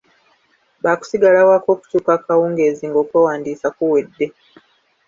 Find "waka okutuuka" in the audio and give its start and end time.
1.49-2.11